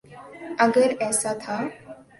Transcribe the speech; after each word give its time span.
اگر 0.65 0.89
ایسا 1.03 1.31
تھا۔ 1.43 1.57